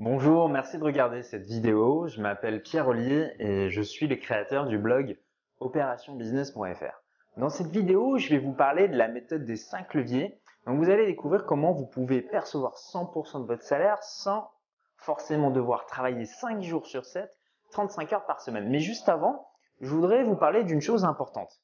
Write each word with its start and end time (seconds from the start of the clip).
Bonjour, 0.00 0.48
merci 0.48 0.76
de 0.76 0.82
regarder 0.82 1.22
cette 1.22 1.46
vidéo. 1.46 2.08
Je 2.08 2.20
m'appelle 2.20 2.62
Pierre 2.62 2.88
Ollier 2.88 3.32
et 3.38 3.70
je 3.70 3.80
suis 3.80 4.08
le 4.08 4.16
créateur 4.16 4.66
du 4.66 4.76
blog 4.76 5.16
opérationbusiness.fr. 5.60 7.00
Dans 7.36 7.48
cette 7.48 7.68
vidéo, 7.68 8.18
je 8.18 8.28
vais 8.30 8.40
vous 8.40 8.54
parler 8.54 8.88
de 8.88 8.96
la 8.96 9.06
méthode 9.06 9.44
des 9.44 9.54
5 9.54 9.94
leviers. 9.94 10.40
Donc 10.66 10.78
vous 10.78 10.90
allez 10.90 11.06
découvrir 11.06 11.46
comment 11.46 11.70
vous 11.70 11.86
pouvez 11.86 12.22
percevoir 12.22 12.74
100% 12.74 13.42
de 13.42 13.46
votre 13.46 13.62
salaire 13.62 14.02
sans 14.02 14.50
forcément 14.96 15.52
devoir 15.52 15.86
travailler 15.86 16.24
5 16.24 16.60
jours 16.60 16.86
sur 16.86 17.04
7, 17.04 17.32
35 17.70 18.14
heures 18.14 18.26
par 18.26 18.40
semaine. 18.40 18.68
Mais 18.68 18.80
juste 18.80 19.08
avant, 19.08 19.46
je 19.80 19.94
voudrais 19.94 20.24
vous 20.24 20.34
parler 20.34 20.64
d'une 20.64 20.80
chose 20.80 21.04
importante. 21.04 21.60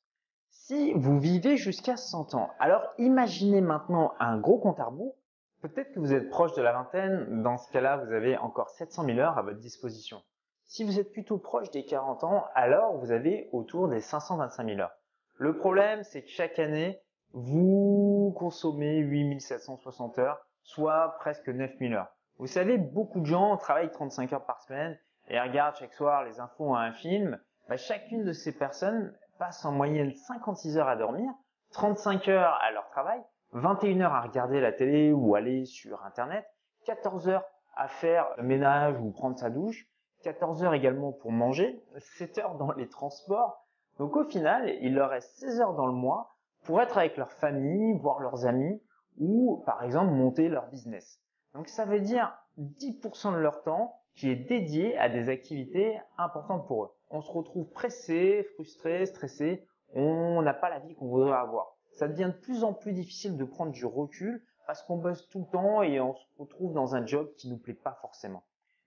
Si 0.50 0.92
vous 0.92 1.18
vivez 1.18 1.56
jusqu'à 1.56 1.96
100 1.96 2.34
ans, 2.34 2.50
alors 2.60 2.84
imaginez 2.96 3.60
maintenant 3.60 4.14
un 4.20 4.38
gros 4.38 4.58
compte 4.58 4.78
à 4.78 4.84
rebours 4.84 5.16
Peut-être 5.61 5.92
que 5.92 6.00
vous 6.00 6.14
êtes 6.14 6.30
proche 6.30 6.54
de 6.54 6.62
la 6.62 6.72
vingtaine, 6.72 7.42
dans 7.42 7.58
ce 7.58 7.70
cas-là, 7.70 7.98
vous 7.98 8.12
avez 8.12 8.38
encore 8.38 8.70
700 8.70 9.04
000 9.04 9.19
heures 9.19 9.37
à 9.37 9.42
votre 9.42 9.59
disposition. 9.59 10.23
Si 10.64 10.84
vous 10.84 10.98
êtes 10.98 11.12
plutôt 11.12 11.36
proche 11.36 11.70
des 11.70 11.84
40 11.84 12.24
ans, 12.24 12.46
alors 12.55 12.96
vous 12.96 13.10
avez 13.12 13.50
autour 13.52 13.88
des 13.88 14.00
525 14.00 14.66
000 14.66 14.80
heures. 14.80 14.96
Le 15.36 15.59
problème, 15.59 16.02
c'est 16.02 16.23
que 16.23 16.30
chaque 16.30 16.59
année, 16.59 17.02
vous 17.33 18.34
consommez 18.38 18.98
8760 19.00 20.19
heures, 20.19 20.46
soit 20.62 21.16
presque 21.19 21.48
9000 21.48 21.92
heures. 21.92 22.08
Vous 22.38 22.47
savez, 22.47 22.78
beaucoup 22.78 23.20
de 23.20 23.27
gens 23.27 23.56
travaillent 23.58 23.91
35 23.91 24.33
heures 24.33 24.47
par 24.47 24.62
semaine 24.62 24.98
et 25.28 25.38
regardent 25.38 25.77
chaque 25.77 25.92
soir 25.92 26.24
les 26.24 26.41
infos 26.41 26.74
à 26.74 26.80
un 26.80 26.92
film. 26.92 27.38
Bah, 27.69 27.77
chacune 27.77 28.24
de 28.24 28.33
ces 28.33 28.56
personnes 28.56 29.14
passe 29.38 29.64
en 29.66 29.72
moyenne 29.72 30.14
56 30.14 30.78
heures 30.78 30.88
à 30.88 30.97
dormir, 30.97 31.30
35 31.72 32.28
heures 32.28 32.58
à 32.62 32.70
leur 32.72 32.88
travail 32.88 33.22
21 33.52 34.00
heures 34.00 34.14
à 34.14 34.22
regarder 34.22 34.60
la 34.60 34.72
télé 34.72 35.12
ou 35.12 35.34
aller 35.34 35.64
sur 35.64 36.04
Internet, 36.04 36.46
14 36.84 37.28
heures 37.28 37.45
à 37.74 37.88
faire 37.88 38.27
ménage 38.38 39.00
ou 39.00 39.10
prendre 39.10 39.38
sa 39.38 39.50
douche, 39.50 39.86
14 40.22 40.64
heures 40.64 40.74
également 40.74 41.12
pour 41.12 41.33
manger, 41.33 41.83
7 41.98 42.38
heures 42.38 42.55
dans 42.56 42.72
les 42.72 42.88
transports. 42.88 43.66
Donc 43.98 44.16
au 44.16 44.25
final, 44.25 44.69
il 44.80 44.94
leur 44.94 45.10
reste 45.10 45.38
16 45.38 45.60
heures 45.60 45.75
dans 45.75 45.86
le 45.86 45.92
mois 45.92 46.36
pour 46.64 46.80
être 46.80 46.98
avec 46.98 47.16
leur 47.16 47.33
famille, 47.33 47.98
voir 47.98 48.20
leurs 48.20 48.47
amis 48.47 48.83
ou 49.19 49.62
par 49.66 49.82
exemple 49.82 50.12
monter 50.12 50.48
leur 50.48 50.69
business. 50.69 51.20
Donc 51.55 51.69
ça 51.69 51.84
veut 51.84 52.00
dire 52.00 52.36
10% 52.58 53.32
de 53.32 53.38
leur 53.38 53.62
temps 53.62 53.97
qui 54.14 54.30
est 54.30 54.36
dédié 54.36 54.97
à 54.98 55.08
des 55.08 55.28
activités 55.28 55.98
importantes 56.19 56.66
pour 56.66 56.84
eux. 56.84 56.91
On 57.10 57.22
se 57.22 57.30
retrouve 57.30 57.69
pressé, 57.70 58.44
frustré, 58.55 59.06
stressé, 59.06 59.66
on 59.94 60.42
n'a 60.42 60.55
pas 60.55 60.70
la 60.70 60.78
vie 60.78 60.94
qu'on 60.94 61.08
voudrait 61.08 61.36
avoir 61.36 61.77
ça 61.92 62.08
devient 62.08 62.33
de 62.34 62.41
plus 62.41 62.64
en 62.64 62.72
plus 62.72 62.92
difficile 62.92 63.36
de 63.36 63.44
prendre 63.44 63.72
du 63.72 63.84
recul 63.84 64.42
parce 64.66 64.83
qu'on 64.83 64.96
bosse 64.96 65.28
tout 65.28 65.41
le 65.41 65.46
temps 65.46 65.83
et 65.83 66.00
on 66.00 66.14
se 66.14 66.24
retrouve 66.38 66.72
dans 66.72 66.94
un 66.94 67.05
job 67.05 67.28
qui 67.36 67.48
nous 67.48 67.58
plaît 67.58 67.74
pas 67.74 67.98
forcément. 68.00 68.44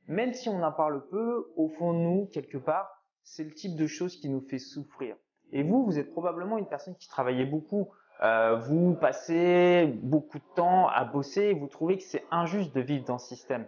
Même 0.08 0.34
si 0.34 0.50
on 0.50 0.62
en 0.64 0.72
parle 0.72 1.06
peu, 1.08 1.52
au 1.56 1.70
fond 1.70 1.94
de 1.94 2.00
nous, 2.00 2.26
quelque 2.28 2.58
part, 2.58 3.04
c'est 3.24 3.44
le 3.44 3.52
type 3.52 3.76
de 3.76 3.88
choses 3.88 4.18
qui 4.18 4.30
nous 4.30 4.42
fait 4.42 4.60
souffrir. 4.60 5.16
Et 5.52 5.64
vous, 5.64 5.86
vous 5.86 6.00
êtes 6.00 6.12
probablement 6.12 6.58
une 6.58 6.68
personne 6.68 6.96
qui 6.96 7.08
travaillait 7.08 7.46
beaucoup. 7.46 7.90
Euh, 8.22 8.56
vous 8.56 8.96
passez 8.96 9.88
beaucoup 10.02 10.40
de 10.40 10.56
temps 10.56 10.88
à 10.88 11.06
bosser 11.06 11.44
et 11.44 11.54
vous 11.54 11.68
trouvez 11.68 11.98
que 11.98 12.04
c'est 12.04 12.24
injuste 12.32 12.74
de 12.76 12.82
vivre 12.82 13.06
dans 13.06 13.18
ce 13.18 13.28
système. 13.28 13.66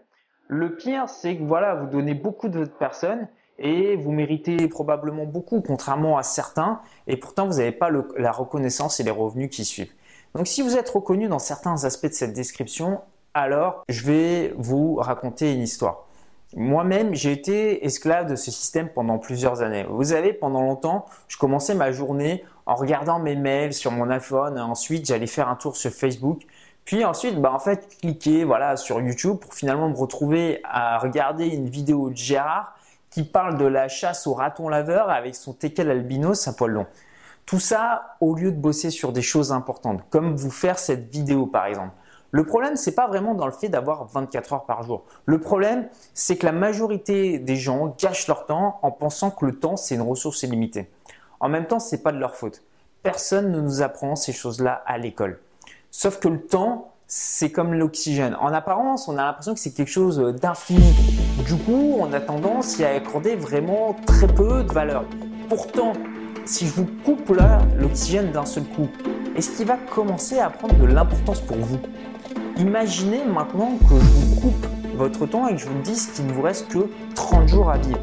Le 0.47 0.75
pire, 0.75 1.09
c'est 1.09 1.37
que 1.37 1.43
voilà, 1.43 1.75
vous 1.75 1.87
donnez 1.87 2.13
beaucoup 2.13 2.49
de 2.49 2.59
votre 2.59 2.77
personne 2.77 3.27
et 3.59 3.95
vous 3.95 4.11
méritez 4.11 4.67
probablement 4.67 5.25
beaucoup, 5.25 5.61
contrairement 5.61 6.17
à 6.17 6.23
certains, 6.23 6.81
et 7.07 7.17
pourtant 7.17 7.47
vous 7.47 7.57
n'avez 7.57 7.71
pas 7.71 7.89
la 8.17 8.31
reconnaissance 8.31 8.99
et 8.99 9.03
les 9.03 9.11
revenus 9.11 9.49
qui 9.49 9.65
suivent. 9.65 9.93
Donc 10.33 10.47
si 10.47 10.61
vous 10.61 10.75
êtes 10.75 10.89
reconnu 10.89 11.27
dans 11.27 11.39
certains 11.39 11.85
aspects 11.85 12.07
de 12.07 12.13
cette 12.13 12.33
description, 12.33 12.99
alors 13.33 13.83
je 13.87 14.05
vais 14.05 14.53
vous 14.57 14.95
raconter 14.95 15.53
une 15.53 15.61
histoire. 15.61 16.05
Moi-même, 16.55 17.13
j'ai 17.13 17.33
été 17.33 17.85
esclave 17.85 18.29
de 18.29 18.35
ce 18.35 18.49
système 18.49 18.89
pendant 18.89 19.17
plusieurs 19.17 19.61
années. 19.61 19.85
Vous 19.89 20.05
savez, 20.05 20.31
pendant 20.31 20.61
longtemps, 20.61 21.05
je 21.27 21.37
commençais 21.37 21.75
ma 21.75 21.91
journée 21.91 22.45
en 22.65 22.75
regardant 22.75 23.19
mes 23.19 23.35
mails 23.35 23.73
sur 23.73 23.91
mon 23.91 24.09
iPhone. 24.09 24.57
Ensuite, 24.57 25.05
j'allais 25.05 25.27
faire 25.27 25.49
un 25.49 25.55
tour 25.55 25.75
sur 25.75 25.91
Facebook. 25.91 26.43
Puis 26.85 27.03
ensuite, 27.03 27.41
bah, 27.41 27.51
en 27.53 27.59
fait, 27.59 27.97
cliquer 27.99 28.45
voilà, 28.45 28.77
sur 28.77 29.01
YouTube 29.01 29.37
pour 29.37 29.53
finalement 29.53 29.89
me 29.89 29.97
retrouver 29.97 30.61
à 30.63 30.97
regarder 30.99 31.47
une 31.47 31.67
vidéo 31.67 32.09
de 32.09 32.15
Gérard 32.15 32.74
qui 33.15 33.23
parle 33.23 33.57
de 33.57 33.65
la 33.65 33.87
chasse 33.87 34.27
au 34.27 34.33
raton 34.33 34.67
laveur 34.67 35.09
avec 35.09 35.35
son 35.35 35.53
teckel 35.53 35.89
albinos 35.89 36.49
à 36.49 36.53
poil 36.53 36.71
long. 36.71 36.85
Tout 37.45 37.61
ça 37.61 38.17
au 38.19 38.35
lieu 38.35 38.51
de 38.51 38.57
bosser 38.57 38.89
sur 38.89 39.13
des 39.13 39.21
choses 39.21 39.53
importantes, 39.53 40.01
comme 40.09 40.35
vous 40.35 40.51
faire 40.51 40.77
cette 40.77 41.09
vidéo 41.09 41.45
par 41.45 41.65
exemple. 41.65 41.93
Le 42.31 42.43
problème, 42.43 42.75
c'est 42.75 42.93
pas 42.93 43.07
vraiment 43.07 43.33
dans 43.33 43.45
le 43.45 43.53
fait 43.53 43.69
d'avoir 43.69 44.03
24 44.07 44.51
heures 44.51 44.65
par 44.65 44.83
jour. 44.83 45.05
Le 45.25 45.39
problème, 45.39 45.87
c'est 46.13 46.35
que 46.35 46.45
la 46.45 46.51
majorité 46.51 47.39
des 47.39 47.55
gens 47.55 47.95
gâchent 47.97 48.27
leur 48.27 48.45
temps 48.47 48.79
en 48.81 48.91
pensant 48.91 49.31
que 49.31 49.45
le 49.45 49.57
temps, 49.57 49.77
c'est 49.77 49.95
une 49.95 50.01
ressource 50.01 50.43
illimitée. 50.43 50.89
En 51.39 51.47
même 51.47 51.67
temps, 51.67 51.79
c'est 51.79 52.03
pas 52.03 52.11
de 52.11 52.17
leur 52.17 52.35
faute. 52.35 52.63
Personne 53.01 53.49
ne 53.49 53.61
nous 53.61 53.81
apprend 53.81 54.17
ces 54.17 54.33
choses-là 54.33 54.83
à 54.85 54.97
l'école. 54.97 55.39
Sauf 55.89 56.19
que 56.19 56.27
le 56.27 56.41
temps, 56.41 56.91
c'est 57.07 57.53
comme 57.53 57.73
l'oxygène. 57.75 58.35
En 58.41 58.51
apparence, 58.51 59.07
on 59.07 59.17
a 59.17 59.23
l'impression 59.23 59.53
que 59.53 59.61
c'est 59.61 59.71
quelque 59.71 59.87
chose 59.87 60.17
d'infini. 60.41 61.24
Du 61.43 61.55
coup, 61.55 61.97
on 61.99 62.13
a 62.13 62.19
tendance 62.19 62.79
à 62.81 62.89
accorder 62.89 63.35
vraiment 63.35 63.95
très 64.05 64.27
peu 64.27 64.63
de 64.63 64.71
valeur. 64.71 65.03
Pourtant, 65.49 65.93
si 66.45 66.65
je 66.65 66.73
vous 66.73 66.87
coupe 67.03 67.29
là 67.29 67.59
l'oxygène 67.77 68.31
d'un 68.31 68.45
seul 68.45 68.63
coup, 68.63 68.87
est-ce 69.35 69.51
qu'il 69.51 69.65
va 69.65 69.77
commencer 69.77 70.39
à 70.39 70.49
prendre 70.49 70.75
de 70.75 70.85
l'importance 70.85 71.41
pour 71.41 71.57
vous? 71.57 71.79
Imaginez 72.57 73.23
maintenant 73.25 73.77
que 73.89 73.95
je 73.95 74.25
vous 74.25 74.41
coupe 74.41 74.67
votre 74.95 75.25
temps 75.25 75.47
et 75.47 75.55
que 75.55 75.61
je 75.61 75.67
vous 75.67 75.81
dise 75.81 76.07
qu'il 76.07 76.25
ne 76.27 76.31
vous 76.31 76.41
reste 76.41 76.69
que 76.69 76.89
30 77.15 77.49
jours 77.49 77.69
à 77.69 77.77
vivre 77.77 77.99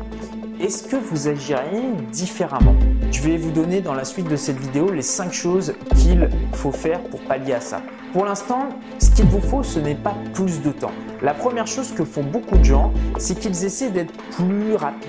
est-ce 0.62 0.84
que 0.84 0.94
vous 0.94 1.26
agiriez 1.26 1.82
différemment? 2.12 2.76
Je 3.10 3.20
vais 3.22 3.36
vous 3.36 3.50
donner 3.50 3.80
dans 3.80 3.94
la 3.94 4.04
suite 4.04 4.28
de 4.28 4.36
cette 4.36 4.60
vidéo 4.60 4.92
les 4.92 5.02
5 5.02 5.32
choses 5.32 5.74
qu'il 5.96 6.28
faut 6.52 6.70
faire 6.70 7.02
pour 7.02 7.20
pallier 7.22 7.54
à 7.54 7.60
ça. 7.60 7.82
Pour 8.12 8.26
l'instant, 8.26 8.68
ce 8.98 9.08
qu'il 9.10 9.24
vous 9.24 9.40
faut, 9.40 9.62
ce 9.62 9.78
n'est 9.78 9.94
pas 9.94 10.14
plus 10.34 10.60
de 10.60 10.70
temps. 10.70 10.92
La 11.22 11.32
première 11.32 11.66
chose 11.66 11.92
que 11.92 12.04
font 12.04 12.22
beaucoup 12.22 12.58
de 12.58 12.64
gens, 12.64 12.92
c'est 13.16 13.38
qu'ils 13.38 13.64
essaient 13.64 13.88
d'être 13.88 14.12
plus 14.32 14.74
rapides 14.74 15.08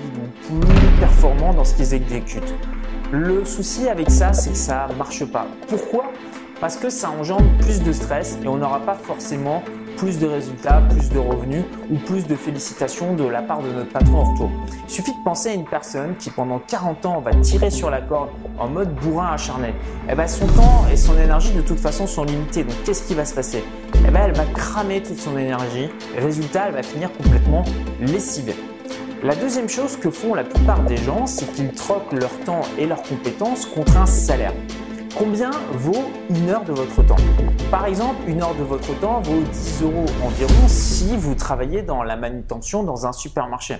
ou 0.50 0.58
plus 0.58 1.00
performants 1.00 1.52
dans 1.52 1.64
ce 1.64 1.74
qu'ils 1.74 1.92
exécutent. 1.92 2.54
Le 3.12 3.44
souci 3.44 3.90
avec 3.90 4.10
ça, 4.10 4.32
c'est 4.32 4.52
que 4.52 4.56
ça 4.56 4.86
ne 4.90 4.94
marche 4.94 5.22
pas. 5.26 5.46
Pourquoi? 5.68 6.04
Parce 6.62 6.76
que 6.76 6.88
ça 6.88 7.10
engendre 7.10 7.44
plus 7.60 7.82
de 7.82 7.92
stress 7.92 8.38
et 8.42 8.48
on 8.48 8.56
n'aura 8.56 8.80
pas 8.80 8.94
forcément 8.94 9.62
plus 9.96 10.18
de 10.18 10.26
résultats, 10.26 10.82
plus 10.90 11.08
de 11.10 11.18
revenus 11.18 11.64
ou 11.90 11.96
plus 11.96 12.26
de 12.26 12.34
félicitations 12.34 13.14
de 13.14 13.24
la 13.24 13.42
part 13.42 13.62
de 13.62 13.70
notre 13.70 13.90
patron 13.90 14.18
en 14.18 14.32
retour. 14.32 14.50
Il 14.88 14.90
suffit 14.90 15.12
de 15.12 15.24
penser 15.24 15.50
à 15.50 15.54
une 15.54 15.64
personne 15.64 16.16
qui 16.16 16.30
pendant 16.30 16.58
40 16.58 17.06
ans 17.06 17.20
va 17.20 17.34
tirer 17.36 17.70
sur 17.70 17.90
la 17.90 18.00
corde 18.00 18.30
en 18.58 18.68
mode 18.68 18.94
bourrin 18.94 19.32
acharné. 19.32 19.74
Eh 20.08 20.14
ben, 20.14 20.26
son 20.26 20.46
temps 20.46 20.86
et 20.92 20.96
son 20.96 21.18
énergie 21.18 21.52
de 21.52 21.62
toute 21.62 21.80
façon 21.80 22.06
sont 22.06 22.24
limités. 22.24 22.64
Donc 22.64 22.76
qu'est-ce 22.84 23.06
qui 23.06 23.14
va 23.14 23.24
se 23.24 23.34
passer? 23.34 23.64
Eh 23.94 24.10
ben, 24.10 24.22
Elle 24.24 24.34
va 24.34 24.44
cramer 24.44 25.02
toute 25.02 25.18
son 25.18 25.36
énergie. 25.36 25.88
Résultat, 26.16 26.64
elle 26.68 26.74
va 26.74 26.82
finir 26.82 27.10
complètement 27.12 27.64
lessivée. 28.00 28.56
La 29.22 29.34
deuxième 29.34 29.70
chose 29.70 29.96
que 29.96 30.10
font 30.10 30.34
la 30.34 30.44
plupart 30.44 30.82
des 30.84 30.98
gens, 30.98 31.26
c'est 31.26 31.50
qu'ils 31.52 31.72
troquent 31.72 32.12
leur 32.12 32.30
temps 32.40 32.60
et 32.78 32.86
leurs 32.86 33.02
compétences 33.02 33.64
contre 33.64 33.96
un 33.96 34.06
salaire. 34.06 34.52
Combien 35.16 35.52
vaut 35.70 36.10
une 36.28 36.50
heure 36.50 36.64
de 36.64 36.72
votre 36.72 37.06
temps 37.06 37.14
Par 37.70 37.86
exemple, 37.86 38.20
une 38.26 38.42
heure 38.42 38.56
de 38.56 38.64
votre 38.64 38.98
temps 38.98 39.20
vaut 39.20 39.42
10 39.42 39.82
euros 39.82 40.06
environ 40.24 40.66
si 40.66 41.16
vous 41.16 41.36
travaillez 41.36 41.82
dans 41.82 42.02
la 42.02 42.16
manutention 42.16 42.82
dans 42.82 43.06
un 43.06 43.12
supermarché. 43.12 43.76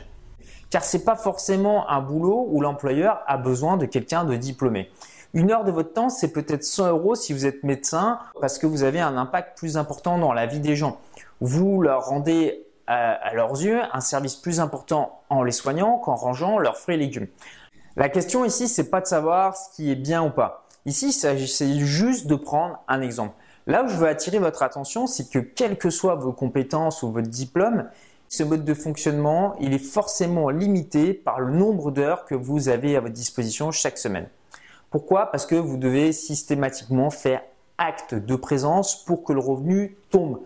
Car 0.70 0.84
ce 0.84 0.96
n'est 0.96 1.02
pas 1.02 1.16
forcément 1.16 1.90
un 1.90 2.00
boulot 2.00 2.46
où 2.50 2.60
l'employeur 2.60 3.18
a 3.26 3.36
besoin 3.36 3.76
de 3.76 3.84
quelqu'un 3.84 4.24
de 4.24 4.36
diplômé. 4.36 4.92
Une 5.32 5.50
heure 5.50 5.64
de 5.64 5.72
votre 5.72 5.92
temps, 5.92 6.08
c'est 6.08 6.32
peut-être 6.32 6.62
100 6.62 6.90
euros 6.90 7.16
si 7.16 7.32
vous 7.32 7.46
êtes 7.46 7.64
médecin 7.64 8.20
parce 8.40 8.56
que 8.58 8.68
vous 8.68 8.84
avez 8.84 9.00
un 9.00 9.16
impact 9.16 9.58
plus 9.58 9.76
important 9.76 10.18
dans 10.18 10.32
la 10.32 10.46
vie 10.46 10.60
des 10.60 10.76
gens. 10.76 11.00
Vous 11.40 11.82
leur 11.82 12.06
rendez 12.06 12.64
à, 12.86 13.10
à 13.10 13.34
leurs 13.34 13.60
yeux 13.60 13.80
un 13.92 14.00
service 14.00 14.37
plus 14.37 14.60
important 14.60 15.22
en 15.30 15.42
les 15.42 15.50
soignant 15.50 15.98
qu'en 15.98 16.14
rangeant 16.14 16.60
leurs 16.60 16.76
fruits 16.76 16.94
et 16.94 16.98
légumes. 16.98 17.26
La 17.96 18.08
question 18.08 18.44
ici, 18.44 18.69
c'est 18.69 18.88
pas 18.88 19.00
de 19.00 19.06
savoir 19.06 19.56
ce 19.56 19.75
qui 19.75 19.90
est 19.90 19.96
bien 19.96 20.22
ou 20.22 20.30
pas. 20.30 20.63
Ici, 20.86 21.08
il 21.08 21.12
s'agit 21.12 21.86
juste 21.86 22.26
de 22.26 22.34
prendre 22.34 22.78
un 22.88 23.00
exemple. 23.00 23.34
Là 23.66 23.84
où 23.84 23.88
je 23.88 23.96
veux 23.96 24.06
attirer 24.06 24.38
votre 24.38 24.62
attention, 24.62 25.06
c'est 25.06 25.31
que 25.31 25.38
quelles 25.38 25.78
que 25.78 25.88
soient 25.88 26.16
vos 26.16 26.32
compétences 26.32 27.02
ou 27.02 27.10
votre 27.10 27.28
diplôme, 27.28 27.88
ce 28.28 28.42
mode 28.42 28.64
de 28.64 28.75
fonctionnement, 28.75 29.54
il 29.60 29.72
est 29.72 29.78
forcément 29.78 30.50
limité 30.50 31.14
par 31.14 31.40
le 31.40 31.54
nombre 31.54 31.90
d'heures 31.90 32.26
que 32.26 32.34
vous 32.34 32.69
avez 32.69 32.96
à 32.96 33.00
votre 33.00 33.14
disposition 33.14 33.70
chaque 33.70 33.96
semaine. 33.96 34.28
Pourquoi? 34.90 35.31
Parce 35.31 35.46
que 35.46 35.54
vous 35.54 35.76
devez 35.78 36.12
systématiquement 36.12 37.10
faire 37.10 37.42
acte 37.78 38.14
de 38.14 38.37
présence 38.37 39.04
pour 39.04 39.25
que 39.25 39.32
le 39.32 39.40
revenu 39.40 39.96
tombe. 40.10 40.40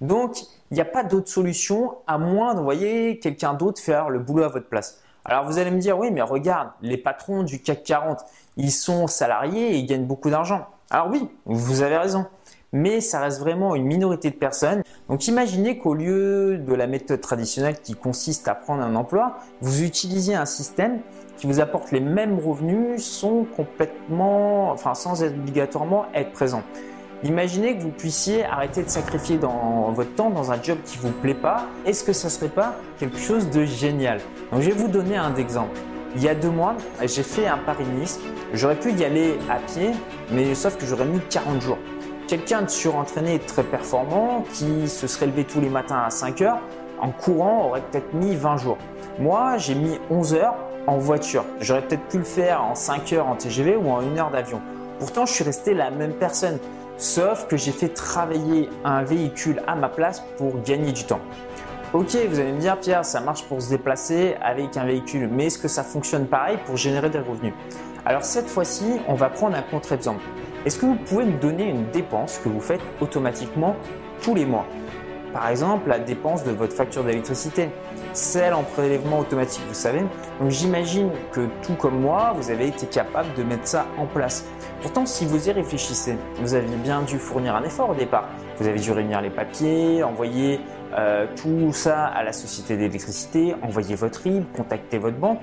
Donc, 0.00 0.42
il 0.70 0.74
n'y 0.74 0.80
a 0.80 0.86
pas 0.86 1.04
d'autre 1.04 1.28
solution 1.28 1.94
à 2.06 2.18
moins 2.18 2.54
d'envoyer 2.54 3.20
quelqu'un 3.20 3.54
d'autre 3.54 3.80
faire 3.80 4.10
le 4.10 4.18
boulot 4.18 4.42
à 4.42 4.48
votre 4.48 4.68
place. 4.68 5.00
Alors 5.24 5.44
vous 5.46 5.58
allez 5.58 5.70
me 5.70 5.78
dire, 5.78 5.98
oui, 5.98 6.10
mais 6.10 6.20
regarde, 6.20 6.68
les 6.82 6.98
patrons 6.98 7.42
du 7.44 7.62
CAC 7.62 7.82
40, 7.84 8.18
ils 8.56 8.70
sont 8.70 9.06
salariés 9.06 9.74
et 9.74 9.76
ils 9.78 9.86
gagnent 9.86 10.04
beaucoup 10.04 10.28
d'argent. 10.28 10.66
Alors 10.90 11.08
oui, 11.10 11.28
vous 11.46 11.82
avez 11.82 11.96
raison. 11.96 12.26
mais 12.74 13.00
ça 13.00 13.20
reste 13.20 13.38
vraiment 13.38 13.76
une 13.76 13.84
minorité 13.84 14.30
de 14.30 14.34
personnes. 14.34 14.82
Donc 15.08 15.28
imaginez 15.28 15.78
qu'au 15.78 15.94
lieu 15.94 16.58
de 16.58 16.74
la 16.74 16.88
méthode 16.88 17.20
traditionnelle 17.20 17.80
qui 17.80 17.94
consiste 17.94 18.48
à 18.48 18.54
prendre 18.56 18.82
un 18.82 18.96
emploi, 18.96 19.38
vous 19.60 19.84
utilisiez 19.84 20.34
un 20.34 20.44
système 20.44 20.98
qui 21.36 21.46
vous 21.46 21.60
apporte 21.60 21.92
les 21.92 22.00
mêmes 22.00 22.38
revenus 22.38 23.02
sans 23.02 23.44
complètement, 23.44 24.72
enfin 24.72 24.94
sans 24.94 25.22
obligatoirement 25.22 26.06
être 26.14 26.32
présent. 26.32 26.62
Imaginez 27.24 27.78
que 27.78 27.82
vous 27.82 27.90
puissiez 27.90 28.44
arrêter 28.44 28.82
de 28.82 28.90
sacrifier 28.90 29.38
dans 29.38 29.90
votre 29.92 30.14
temps 30.14 30.28
dans 30.28 30.52
un 30.52 30.62
job 30.62 30.76
qui 30.84 30.98
vous 30.98 31.10
plaît 31.10 31.32
pas. 31.32 31.64
Est-ce 31.86 32.04
que 32.04 32.12
ça 32.12 32.28
serait 32.28 32.50
pas 32.50 32.74
quelque 32.98 33.16
chose 33.16 33.48
de 33.48 33.64
génial? 33.64 34.20
Donc 34.52 34.60
je 34.60 34.70
vais 34.70 34.76
vous 34.76 34.88
donner 34.88 35.16
un 35.16 35.34
exemple. 35.36 35.74
Il 36.16 36.22
y 36.22 36.28
a 36.28 36.34
deux 36.34 36.50
mois, 36.50 36.74
j'ai 37.02 37.22
fait 37.22 37.46
un 37.46 37.56
Paris-Nice. 37.56 38.20
J'aurais 38.52 38.76
pu 38.76 38.92
y 38.92 39.06
aller 39.06 39.38
à 39.50 39.56
pied, 39.56 39.92
mais 40.30 40.54
sauf 40.54 40.76
que 40.76 40.84
j'aurais 40.84 41.06
mis 41.06 41.18
40 41.30 41.62
jours. 41.62 41.78
Quelqu'un 42.28 42.60
de 42.60 42.68
surentraîné, 42.68 43.38
très 43.38 43.64
performant, 43.64 44.44
qui 44.52 44.86
se 44.86 45.06
serait 45.06 45.26
levé 45.26 45.44
tous 45.44 45.62
les 45.62 45.70
matins 45.70 46.02
à 46.06 46.10
5 46.10 46.42
heures, 46.42 46.60
en 47.00 47.08
courant 47.08 47.68
aurait 47.68 47.82
peut-être 47.90 48.12
mis 48.12 48.36
20 48.36 48.58
jours. 48.58 48.76
Moi, 49.18 49.56
j'ai 49.56 49.74
mis 49.74 49.98
11 50.10 50.34
heures 50.34 50.56
en 50.86 50.98
voiture. 50.98 51.46
J'aurais 51.60 51.82
peut-être 51.82 52.06
pu 52.08 52.18
le 52.18 52.24
faire 52.24 52.62
en 52.62 52.74
5 52.74 53.14
heures 53.14 53.28
en 53.28 53.34
TGV 53.34 53.76
ou 53.76 53.88
en 53.88 54.00
1 54.00 54.18
heure 54.18 54.30
d'avion. 54.30 54.60
Pourtant, 54.98 55.24
je 55.24 55.32
suis 55.32 55.44
resté 55.44 55.74
la 55.74 55.90
même 55.90 56.12
personne, 56.12 56.58
sauf 56.96 57.46
que 57.46 57.56
j'ai 57.56 57.72
fait 57.72 57.88
travailler 57.88 58.68
un 58.84 59.02
véhicule 59.02 59.62
à 59.66 59.74
ma 59.74 59.88
place 59.88 60.22
pour 60.36 60.62
gagner 60.62 60.92
du 60.92 61.04
temps. 61.04 61.20
Ok, 61.92 62.16
vous 62.28 62.40
allez 62.40 62.52
me 62.52 62.58
dire, 62.58 62.78
Pierre, 62.78 63.04
ça 63.04 63.20
marche 63.20 63.44
pour 63.44 63.62
se 63.62 63.70
déplacer 63.70 64.34
avec 64.42 64.76
un 64.76 64.84
véhicule, 64.84 65.28
mais 65.30 65.46
est-ce 65.46 65.58
que 65.58 65.68
ça 65.68 65.84
fonctionne 65.84 66.26
pareil 66.26 66.58
pour 66.66 66.76
générer 66.76 67.08
des 67.08 67.20
revenus? 67.20 67.54
Alors 68.04 68.24
cette 68.24 68.48
fois-ci, 68.48 69.00
on 69.06 69.14
va 69.14 69.28
prendre 69.28 69.56
un 69.56 69.62
contre-exemple. 69.62 70.22
Est-ce 70.66 70.78
que 70.78 70.86
vous 70.86 70.96
pouvez 70.96 71.24
me 71.24 71.38
donner 71.38 71.68
une 71.68 71.90
dépense 71.90 72.38
que 72.38 72.48
vous 72.48 72.60
faites 72.60 72.80
automatiquement 73.00 73.76
tous 74.22 74.34
les 74.34 74.44
mois? 74.44 74.66
Par 75.34 75.48
exemple, 75.48 75.88
la 75.88 75.98
dépense 75.98 76.44
de 76.44 76.52
votre 76.52 76.72
facture 76.72 77.04
d'électricité 77.04 77.68
celle 78.14 78.54
en 78.54 78.62
prélèvement 78.62 79.18
automatique, 79.18 79.62
vous 79.66 79.74
savez. 79.74 80.00
Donc 80.40 80.50
j'imagine 80.50 81.10
que 81.32 81.48
tout 81.62 81.74
comme 81.74 82.00
moi, 82.00 82.32
vous 82.36 82.50
avez 82.50 82.68
été 82.68 82.86
capable 82.86 83.34
de 83.34 83.42
mettre 83.42 83.66
ça 83.66 83.86
en 83.98 84.06
place. 84.06 84.46
Pourtant, 84.80 85.04
si 85.04 85.26
vous 85.26 85.48
y 85.48 85.52
réfléchissez, 85.52 86.16
vous 86.40 86.54
aviez 86.54 86.76
bien 86.76 87.02
dû 87.02 87.18
fournir 87.18 87.56
un 87.56 87.64
effort 87.64 87.90
au 87.90 87.94
départ. 87.94 88.28
Vous 88.58 88.68
avez 88.68 88.78
dû 88.78 88.92
réunir 88.92 89.20
les 89.20 89.30
papiers, 89.30 90.04
envoyer 90.04 90.60
euh, 90.96 91.26
tout 91.34 91.72
ça 91.72 92.06
à 92.06 92.22
la 92.22 92.32
société 92.32 92.76
d'électricité, 92.76 93.56
envoyer 93.62 93.96
votre 93.96 94.22
RIB, 94.22 94.44
contacter 94.56 94.98
votre 94.98 95.16
banque. 95.16 95.40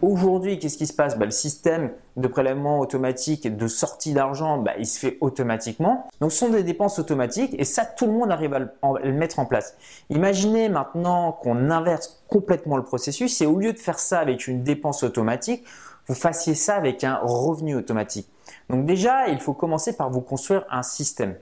Aujourd'hui, 0.00 0.60
qu'est-ce 0.60 0.78
qui 0.78 0.86
se 0.86 0.92
passe? 0.92 1.18
Bah, 1.18 1.24
Le 1.24 1.32
système 1.32 1.90
de 2.16 2.28
prélèvement 2.28 2.78
automatique 2.78 3.44
et 3.44 3.50
de 3.50 3.66
sortie 3.66 4.12
d'argent, 4.12 4.58
bah, 4.58 4.72
il 4.78 4.86
se 4.86 4.98
fait 4.98 5.18
automatiquement. 5.20 6.06
Donc, 6.20 6.30
ce 6.30 6.38
sont 6.38 6.50
des 6.50 6.62
dépenses 6.62 7.00
automatiques 7.00 7.56
et 7.58 7.64
ça, 7.64 7.84
tout 7.84 8.06
le 8.06 8.12
monde 8.12 8.30
arrive 8.30 8.54
à 8.54 8.60
le, 8.60 9.12
mettre 9.12 9.40
en 9.40 9.44
place. 9.44 9.76
Imaginez 10.08 10.68
maintenant 10.68 11.32
qu'on 11.32 11.70
inverse 11.70 12.22
complètement 12.28 12.76
le 12.76 12.84
processus 12.84 13.40
et 13.40 13.46
au 13.46 13.58
lieu 13.58 13.72
de 13.72 13.78
faire 13.78 13.98
ça 13.98 14.20
avec 14.20 14.46
une 14.46 14.62
dépense 14.62 15.02
automatique, 15.02 15.64
vous 16.06 16.14
fassiez 16.14 16.54
ça 16.54 16.76
avec 16.76 17.02
un 17.02 17.18
revenu 17.22 17.74
automatique. 17.74 18.28
Donc 18.70 18.86
déjà, 18.86 19.26
il 19.28 19.40
faut 19.40 19.52
commencer 19.52 19.96
par 19.96 20.10
vous 20.10 20.20
construire 20.20 20.64
un 20.70 20.84
système. 20.84 21.34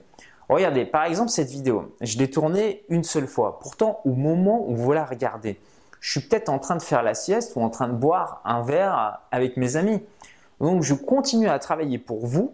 Regardez, 0.49 0.85
par 0.85 1.03
exemple, 1.03 1.29
cette 1.29 1.49
vidéo, 1.49 1.93
je 2.01 2.17
l'ai 2.17 2.29
tournée 2.29 2.83
une 2.89 3.03
seule 3.03 3.27
fois. 3.27 3.59
Pourtant, 3.59 3.99
au 4.03 4.13
moment 4.13 4.65
où 4.67 4.75
vous 4.75 4.93
la 4.93 5.05
regardez, 5.05 5.59
je 5.99 6.11
suis 6.11 6.21
peut-être 6.21 6.49
en 6.49 6.59
train 6.59 6.75
de 6.75 6.81
faire 6.81 7.03
la 7.03 7.13
sieste 7.13 7.53
ou 7.55 7.61
en 7.61 7.69
train 7.69 7.87
de 7.87 7.93
boire 7.93 8.41
un 8.45 8.61
verre 8.61 9.21
avec 9.31 9.57
mes 9.57 9.75
amis. 9.75 10.03
Donc 10.59 10.83
je 10.83 10.93
continue 10.93 11.49
à 11.49 11.59
travailler 11.59 11.97
pour 11.97 12.25
vous. 12.25 12.53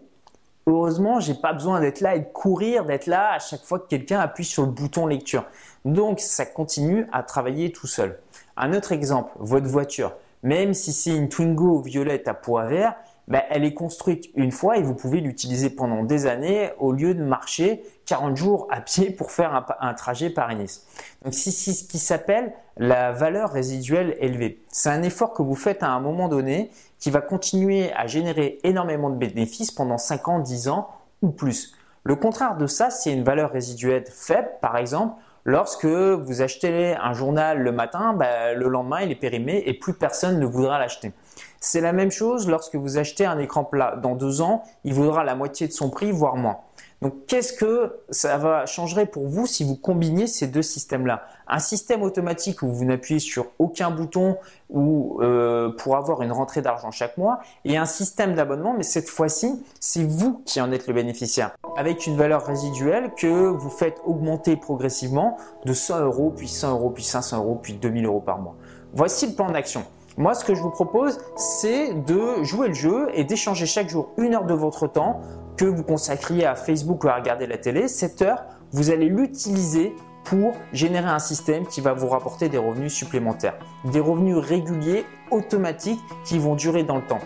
Heureusement, 0.66 1.20
j'ai 1.20 1.34
pas 1.34 1.52
besoin 1.52 1.80
d'être 1.80 2.00
là 2.00 2.14
et 2.14 2.20
de 2.20 2.24
courir, 2.24 2.86
d'être 2.86 3.06
là 3.06 3.34
à 3.34 3.38
chaque 3.38 3.62
fois 3.62 3.78
que 3.78 3.86
quelqu'un 3.86 4.18
appuie 4.20 4.44
sur 4.44 4.64
le 4.64 4.70
bouton 4.70 5.06
lecture. 5.06 5.44
Donc 5.84 6.20
ça 6.20 6.46
continue 6.46 7.06
à 7.12 7.22
travailler 7.22 7.70
tout 7.70 7.86
seul. 7.86 8.18
Un 8.56 8.72
autre 8.72 8.92
exemple, 8.92 9.32
votre 9.38 9.66
voiture. 9.66 10.12
Même 10.42 10.72
si 10.74 10.92
c'est 10.92 11.14
une 11.14 11.28
Twingo 11.28 11.80
violette 11.80 12.28
à 12.28 12.34
poids 12.34 12.64
vert, 12.64 12.94
ben, 13.28 13.42
elle 13.50 13.64
est 13.64 13.74
construite 13.74 14.28
une 14.34 14.52
fois 14.52 14.76
et 14.76 14.82
vous 14.82 14.94
pouvez 14.94 15.20
l'utiliser 15.20 15.70
pendant 15.70 16.04
des 16.04 16.26
années 16.26 16.70
au 16.78 16.92
lieu 16.92 17.14
de 17.14 17.22
marcher 17.22 17.82
40 18.06 18.36
jours 18.36 18.66
à 18.70 18.80
pied 18.80 19.10
pour 19.10 19.30
faire 19.30 19.54
un, 19.54 19.64
un 19.80 19.94
trajet 19.94 20.30
Paris-Nice. 20.30 20.86
Donc 21.24 21.32
c'est 21.34 21.50
ce 21.50 21.84
qui 21.84 21.98
s'appelle 21.98 22.52
la 22.76 23.12
valeur 23.12 23.50
résiduelle 23.50 24.16
élevée. 24.20 24.60
C'est 24.68 24.90
un 24.90 25.02
effort 25.02 25.32
que 25.32 25.42
vous 25.42 25.54
faites 25.54 25.82
à 25.82 25.88
un 25.88 26.00
moment 26.00 26.28
donné 26.28 26.70
qui 26.98 27.10
va 27.10 27.20
continuer 27.20 27.92
à 27.92 28.06
générer 28.06 28.58
énormément 28.62 29.10
de 29.10 29.16
bénéfices 29.16 29.70
pendant 29.70 29.98
5 29.98 30.28
ans, 30.28 30.38
10 30.40 30.68
ans 30.68 30.88
ou 31.22 31.30
plus. 31.30 31.74
Le 32.02 32.16
contraire 32.16 32.56
de 32.56 32.66
ça, 32.66 32.90
c'est 32.90 33.12
une 33.12 33.24
valeur 33.24 33.50
résiduelle 33.50 34.04
faible, 34.06 34.50
par 34.60 34.76
exemple, 34.76 35.14
lorsque 35.44 35.86
vous 35.86 36.42
achetez 36.42 36.96
un 36.96 37.12
journal 37.12 37.58
le 37.58 37.72
matin, 37.72 38.14
ben, 38.14 38.58
le 38.58 38.68
lendemain 38.68 39.00
il 39.02 39.10
est 39.10 39.16
périmé 39.16 39.62
et 39.66 39.74
plus 39.74 39.94
personne 39.94 40.40
ne 40.40 40.46
voudra 40.46 40.78
l'acheter. 40.78 41.12
C'est 41.60 41.80
la 41.80 41.92
même 41.92 42.10
chose 42.10 42.48
lorsque 42.48 42.74
vous 42.74 42.98
achetez 42.98 43.24
un 43.24 43.38
écran 43.38 43.64
plat. 43.64 43.96
Dans 43.96 44.14
deux 44.14 44.42
ans, 44.42 44.64
il 44.84 44.92
vaudra 44.92 45.24
la 45.24 45.34
moitié 45.34 45.66
de 45.66 45.72
son 45.72 45.88
prix, 45.90 46.10
voire 46.10 46.36
moins. 46.36 46.58
Donc, 47.04 47.26
qu'est-ce 47.26 47.52
que 47.52 47.98
ça 48.08 48.38
va 48.38 48.64
changer 48.64 49.04
pour 49.04 49.28
vous 49.28 49.46
si 49.46 49.62
vous 49.62 49.76
combinez 49.76 50.26
ces 50.26 50.46
deux 50.46 50.62
systèmes-là? 50.62 51.26
Un 51.46 51.58
système 51.58 52.00
automatique 52.02 52.62
où 52.62 52.68
vous 52.68 52.86
n'appuyez 52.86 53.20
sur 53.20 53.48
aucun 53.58 53.90
bouton 53.90 54.38
ou 54.70 55.18
euh, 55.20 55.70
pour 55.76 55.96
avoir 55.96 56.22
une 56.22 56.32
rentrée 56.32 56.62
d'argent 56.62 56.90
chaque 56.90 57.18
mois, 57.18 57.40
et 57.66 57.76
un 57.76 57.84
système 57.84 58.34
d'abonnement, 58.34 58.72
mais 58.74 58.84
cette 58.84 59.10
fois-ci, 59.10 59.62
c'est 59.80 60.02
vous 60.02 60.40
qui 60.46 60.62
en 60.62 60.72
êtes 60.72 60.86
le 60.86 60.94
bénéficiaire, 60.94 61.54
avec 61.76 62.06
une 62.06 62.16
valeur 62.16 62.46
résiduelle 62.46 63.12
que 63.14 63.48
vous 63.48 63.68
faites 63.68 64.00
augmenter 64.06 64.56
progressivement 64.56 65.36
de 65.66 65.74
100 65.74 66.06
euros, 66.06 66.32
puis 66.34 66.48
100 66.48 66.70
euros, 66.70 66.88
puis 66.88 67.04
500 67.04 67.36
euros, 67.36 67.60
puis 67.62 67.74
2000 67.74 68.06
euros 68.06 68.20
par 68.20 68.38
mois. 68.38 68.56
Voici 68.94 69.26
le 69.26 69.34
plan 69.34 69.50
d'action. 69.50 69.84
Moi, 70.16 70.34
ce 70.34 70.44
que 70.44 70.54
je 70.54 70.62
vous 70.62 70.70
propose, 70.70 71.18
c'est 71.36 71.92
de 71.92 72.44
jouer 72.44 72.68
le 72.68 72.74
jeu 72.74 73.08
et 73.14 73.24
d'échanger 73.24 73.66
chaque 73.66 73.88
jour 73.88 74.10
une 74.16 74.34
heure 74.34 74.44
de 74.44 74.54
votre 74.54 74.86
temps 74.86 75.20
que 75.56 75.64
vous 75.64 75.82
consacriez 75.82 76.46
à 76.46 76.54
Facebook 76.54 77.04
ou 77.04 77.08
à 77.08 77.16
regarder 77.16 77.46
la 77.46 77.58
télé, 77.58 77.88
cette 77.88 78.22
heure, 78.22 78.44
vous 78.72 78.90
allez 78.90 79.08
l'utiliser 79.08 79.94
pour 80.24 80.52
générer 80.72 81.08
un 81.08 81.18
système 81.18 81.66
qui 81.66 81.80
va 81.80 81.92
vous 81.92 82.08
rapporter 82.08 82.48
des 82.48 82.58
revenus 82.58 82.92
supplémentaires, 82.92 83.54
des 83.84 84.00
revenus 84.00 84.36
réguliers, 84.36 85.04
automatiques, 85.30 86.00
qui 86.24 86.38
vont 86.38 86.54
durer 86.54 86.82
dans 86.82 86.96
le 86.96 87.06
temps. 87.06 87.20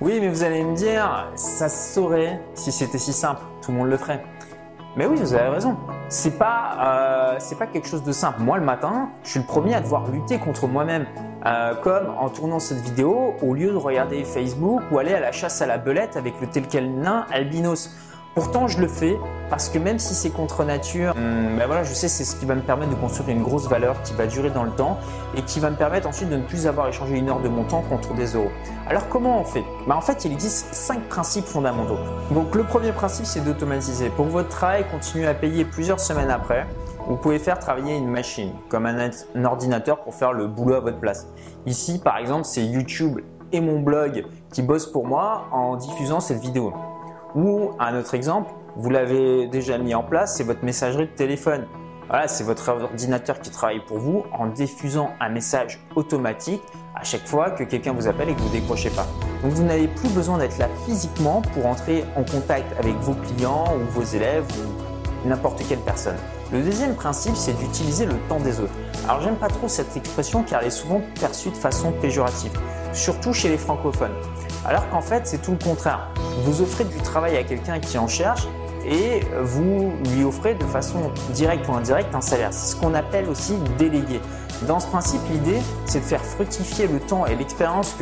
Oui, 0.00 0.18
mais 0.20 0.28
vous 0.28 0.44
allez 0.44 0.64
me 0.64 0.74
dire, 0.74 1.30
ça 1.34 1.68
se 1.68 1.94
saurait 1.94 2.40
si 2.54 2.72
c'était 2.72 2.98
si 2.98 3.12
simple, 3.12 3.42
tout 3.62 3.72
le 3.72 3.78
monde 3.78 3.88
le 3.88 3.96
ferait. 3.96 4.22
Mais 4.96 5.06
oui, 5.06 5.16
vous 5.16 5.34
avez 5.34 5.48
raison. 5.48 5.76
C'est 6.08 6.38
pas, 6.38 7.34
euh, 7.36 7.56
pas 7.58 7.66
quelque 7.66 7.88
chose 7.88 8.02
de 8.02 8.12
simple. 8.12 8.42
Moi, 8.42 8.58
le 8.58 8.64
matin, 8.64 9.10
je 9.24 9.30
suis 9.30 9.40
le 9.40 9.46
premier 9.46 9.74
à 9.74 9.80
devoir 9.80 10.06
lutter 10.08 10.38
contre 10.38 10.66
moi-même. 10.66 11.06
Euh, 11.46 11.74
comme 11.74 12.08
en 12.18 12.28
tournant 12.30 12.58
cette 12.58 12.78
vidéo, 12.78 13.34
au 13.42 13.54
lieu 13.54 13.70
de 13.70 13.76
regarder 13.76 14.24
Facebook 14.24 14.80
ou 14.90 14.98
aller 14.98 15.12
à 15.12 15.20
la 15.20 15.32
chasse 15.32 15.60
à 15.60 15.66
la 15.66 15.78
belette 15.78 16.16
avec 16.16 16.40
le 16.40 16.46
tel 16.46 16.66
quel 16.68 16.94
nain 16.94 17.26
albinos. 17.30 17.90
Pourtant, 18.34 18.66
je 18.66 18.80
le 18.80 18.88
fais 18.88 19.16
parce 19.48 19.68
que 19.68 19.78
même 19.78 20.00
si 20.00 20.12
c'est 20.12 20.30
contre 20.30 20.64
nature, 20.64 21.14
hmm, 21.14 21.56
ben 21.56 21.66
voilà, 21.66 21.84
je 21.84 21.94
sais 21.94 22.08
c'est 22.08 22.24
ce 22.24 22.34
qui 22.34 22.46
va 22.46 22.56
me 22.56 22.62
permettre 22.62 22.90
de 22.90 22.96
construire 22.96 23.28
une 23.28 23.44
grosse 23.44 23.68
valeur 23.68 24.02
qui 24.02 24.12
va 24.14 24.26
durer 24.26 24.50
dans 24.50 24.64
le 24.64 24.72
temps 24.72 24.98
et 25.36 25.42
qui 25.42 25.60
va 25.60 25.70
me 25.70 25.76
permettre 25.76 26.08
ensuite 26.08 26.28
de 26.30 26.36
ne 26.36 26.42
plus 26.42 26.66
avoir 26.66 26.88
échangé 26.88 27.16
une 27.16 27.28
heure 27.28 27.38
de 27.38 27.48
mon 27.48 27.62
temps 27.62 27.82
contre 27.88 28.12
des 28.14 28.34
euros. 28.34 28.50
Alors 28.88 29.08
comment 29.08 29.40
on 29.40 29.44
fait? 29.44 29.62
Ben, 29.86 29.94
En 29.94 30.00
fait, 30.00 30.24
il 30.24 30.32
existe 30.32 30.74
cinq 30.74 31.08
principes 31.08 31.44
fondamentaux. 31.44 31.98
Donc 32.32 32.56
le 32.56 32.64
premier 32.64 32.90
principe, 32.90 33.26
c'est 33.26 33.44
d'automatiser. 33.44 34.08
Pour 34.10 34.26
votre 34.26 34.48
travail, 34.48 34.84
continuez 34.90 35.28
à 35.28 35.34
payer 35.34 35.64
plusieurs 35.64 36.00
semaines 36.00 36.30
après. 36.30 36.66
Vous 37.06 37.16
pouvez 37.16 37.38
faire 37.38 37.60
travailler 37.60 37.96
une 37.96 38.08
machine, 38.08 38.50
comme 38.68 38.86
un, 38.86 39.10
un 39.36 39.44
ordinateur 39.44 40.00
pour 40.00 40.14
faire 40.14 40.32
le 40.32 40.48
boulot 40.48 40.74
à 40.74 40.80
votre 40.80 40.98
place. 40.98 41.28
Ici, 41.66 42.00
par 42.00 42.16
exemple, 42.16 42.46
c'est 42.46 42.64
YouTube 42.64 43.20
et 43.52 43.60
mon 43.60 43.78
blog 43.78 44.24
qui 44.52 44.62
bossent 44.62 44.90
pour 44.90 45.06
moi 45.06 45.44
en 45.52 45.76
diffusant 45.76 46.18
cette 46.18 46.40
vidéo. 46.40 46.72
Ou 47.34 47.72
un 47.80 47.98
autre 47.98 48.14
exemple, 48.14 48.52
vous 48.76 48.90
l'avez 48.90 49.48
déjà 49.48 49.76
mis 49.76 49.92
en 49.94 50.04
place, 50.04 50.36
c'est 50.36 50.44
votre 50.44 50.64
messagerie 50.64 51.06
de 51.06 51.12
téléphone. 51.16 51.66
Voilà, 52.08 52.28
c'est 52.28 52.44
votre 52.44 52.68
ordinateur 52.68 53.40
qui 53.40 53.50
travaille 53.50 53.84
pour 53.84 53.98
vous 53.98 54.24
en 54.32 54.46
diffusant 54.46 55.10
un 55.20 55.30
message 55.30 55.80
automatique 55.96 56.62
à 56.94 57.02
chaque 57.02 57.26
fois 57.26 57.50
que 57.50 57.64
quelqu'un 57.64 57.92
vous 57.92 58.06
appelle 58.06 58.28
et 58.28 58.34
que 58.34 58.40
vous 58.40 58.50
décrochez 58.50 58.90
pas. 58.90 59.06
Donc 59.42 59.50
vous 59.52 59.64
n'avez 59.64 59.88
plus 59.88 60.10
besoin 60.10 60.38
d'être 60.38 60.58
là 60.58 60.68
physiquement 60.86 61.42
pour 61.54 61.66
entrer 61.66 62.04
en 62.14 62.22
contact 62.22 62.66
avec 62.78 62.94
vos 62.96 63.14
clients 63.14 63.64
ou 63.76 63.90
vos 63.90 64.04
élèves 64.04 64.46
ou 65.24 65.28
n'importe 65.28 65.60
quelle 65.68 65.80
personne. 65.80 66.16
Le 66.52 66.62
deuxième 66.62 66.94
principe, 66.94 67.34
c'est 67.34 67.58
d'utiliser 67.58 68.06
le 68.06 68.14
temps 68.28 68.38
des 68.38 68.60
autres. 68.60 68.74
Alors 69.08 69.22
j'aime 69.22 69.36
pas 69.36 69.48
trop 69.48 69.66
cette 69.66 69.96
expression 69.96 70.44
car 70.44 70.60
elle 70.60 70.68
est 70.68 70.70
souvent 70.70 71.00
perçue 71.18 71.50
de 71.50 71.56
façon 71.56 71.90
péjorative, 71.90 72.52
surtout 72.92 73.32
chez 73.32 73.48
les 73.48 73.58
francophones. 73.58 74.14
Alors 74.64 74.88
qu'en 74.90 75.02
fait, 75.02 75.26
c'est 75.26 75.42
tout 75.42 75.52
le 75.52 75.62
contraire. 75.62 76.08
Vous 76.44 76.62
offrez 76.62 76.84
du 76.84 76.96
travail 76.98 77.36
à 77.36 77.44
quelqu'un 77.44 77.80
qui 77.80 77.98
en 77.98 78.08
cherche 78.08 78.48
et 78.86 79.20
vous 79.42 79.92
lui 80.14 80.24
offrez 80.24 80.54
de 80.54 80.64
façon 80.64 81.10
directe 81.30 81.68
ou 81.68 81.74
indirecte 81.74 82.14
un 82.14 82.20
salaire. 82.20 82.52
C'est 82.52 82.74
ce 82.74 82.76
qu'on 82.80 82.94
appelle 82.94 83.28
aussi 83.28 83.54
déléguer. 83.78 84.20
Dans 84.66 84.80
ce 84.80 84.86
principe, 84.86 85.20
l'idée, 85.30 85.60
c'est 85.84 86.00
de 86.00 86.04
faire 86.04 86.24
fructifier 86.24 86.86
le 86.86 87.00
temps 87.00 87.26
et 87.26 87.34
l'expérience 87.34 87.96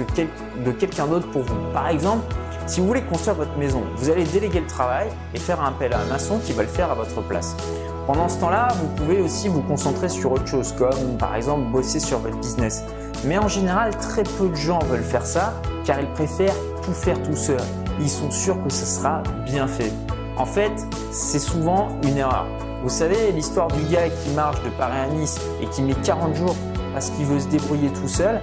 de 0.65 0.73
quelqu'un 0.73 1.07
d'autre 1.07 1.31
pour 1.31 1.43
vous. 1.43 1.73
Par 1.73 1.89
exemple, 1.89 2.25
Si 2.67 2.81
vous 2.81 2.87
voulez 2.87 3.03
construire 3.03 3.37
votre 3.37 3.57
maison, 3.59 3.83
vous 3.97 4.09
allez 4.09 4.25
déléguer 4.25 4.61
le 4.61 4.67
travail 4.67 5.09
et 5.35 5.39
faire 5.39 5.61
un 5.61 5.69
appel 5.69 5.93
à 5.93 6.01
un 6.01 6.05
maçon 6.05 6.39
qui 6.39 6.53
va 6.53 6.63
le 6.63 6.69
faire 6.69 6.91
à 6.91 6.95
votre 6.95 7.21
place. 7.23 7.57
Pendant 8.07 8.29
ce 8.29 8.39
temps-là, 8.41 8.69
vous 8.81 8.89
pouvez 8.97 9.21
aussi 9.21 9.47
vous 9.49 9.63
concentrer 9.63 10.09
sur 10.09 10.33
autre 10.33 10.47
chose, 10.47 10.73
comme 10.73 11.17
par 11.19 11.37
exemple 11.37 11.71
bosser 11.71 12.01
sur 12.01 12.19
votre 12.19 12.37
business. 12.39 12.83
Mais 13.25 13.39
en 13.39 13.47
général, 13.47 13.97
très 13.97 14.25
peu 14.25 14.49
de 14.49 14.57
gens 14.57 14.81
veulent 14.81 15.05
faire 15.05 15.25
ça 15.25 15.55
car 15.85 16.01
ils 16.01 16.11
préfèrent 16.11 16.57
tout 16.83 16.93
faire 16.93 17.23
tout 17.23 17.37
seul. 17.37 17.61
Ils 18.01 18.11
sont 18.11 18.31
sûrs 18.33 18.63
que 18.65 18.73
ce 18.73 18.85
sera 18.85 19.23
bien 19.45 19.69
fait. 19.69 19.93
En 20.37 20.47
fait, 20.47 20.73
c'est 21.13 21.39
souvent 21.39 21.89
une 22.03 22.17
erreur. 22.17 22.47
Vous 22.83 22.89
savez, 22.89 23.31
l'histoire 23.31 23.69
du 23.69 23.83
gars 23.85 24.09
qui 24.09 24.31
marche 24.31 24.61
de 24.65 24.71
Paris 24.71 24.99
à 24.99 25.07
Nice 25.07 25.39
et 25.61 25.67
qui 25.67 25.83
met 25.83 25.95
40 25.95 26.35
jours 26.35 26.57
parce 26.93 27.11
qu'il 27.11 27.27
veut 27.27 27.39
se 27.39 27.47
débrouiller 27.47 27.91
tout 27.91 28.09
seul, 28.09 28.41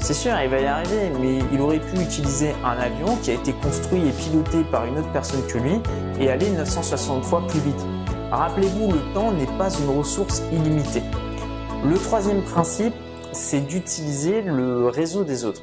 c'est 0.00 0.14
sûr, 0.14 0.32
il 0.42 0.50
va 0.50 0.60
y 0.60 0.66
arriver, 0.66 1.12
mais 1.20 1.38
il 1.52 1.60
aurait 1.60 1.78
pu 1.78 2.00
utiliser 2.00 2.54
un 2.64 2.78
avion 2.80 3.16
qui 3.22 3.30
a 3.30 3.34
été 3.34 3.52
construit 3.52 4.06
et 4.06 4.12
piloté 4.12 4.64
par 4.64 4.84
une 4.84 4.98
autre 4.98 5.10
personne 5.12 5.44
que 5.46 5.58
lui 5.58 5.80
et 6.18 6.30
aller 6.30 6.50
960 6.50 7.24
fois 7.24 7.46
plus 7.46 7.60
vite. 7.60 7.86
Rappelez-vous, 8.30 8.90
le 8.90 9.14
temps 9.14 9.30
n'est 9.30 9.46
pas 9.56 9.70
une 9.70 9.96
ressource 9.96 10.42
illimitée. 10.52 11.02
Le 11.84 11.96
troisième 11.96 12.42
principe, 12.42 12.94
c'est 13.30 13.60
d'utiliser 13.60 14.42
le 14.42 14.88
réseau 14.88 15.22
des 15.22 15.44
autres. 15.44 15.62